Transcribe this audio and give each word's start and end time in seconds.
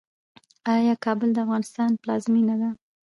آیا 0.75 0.93
کابل 1.05 1.29
د 1.33 1.37
افغانستان 1.45 1.89
پلازمینه 2.01 2.55
ده؟ 2.61 2.69